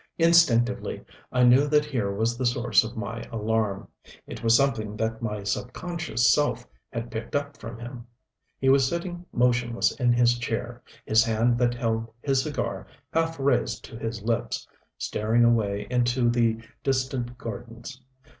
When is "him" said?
7.77-8.07